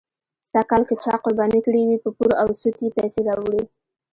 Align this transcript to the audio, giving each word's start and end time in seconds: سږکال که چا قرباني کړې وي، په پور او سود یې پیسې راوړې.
سږکال 0.49 0.83
که 0.89 0.95
چا 1.03 1.13
قرباني 1.23 1.59
کړې 1.65 1.81
وي، 1.87 1.97
په 2.03 2.09
پور 2.17 2.31
او 2.41 2.47
سود 2.59 2.75
یې 2.83 2.89
پیسې 2.97 3.21
راوړې. 3.27 3.61